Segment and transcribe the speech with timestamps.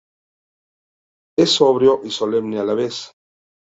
[1.37, 3.11] Es sobrio y solemne a la vez.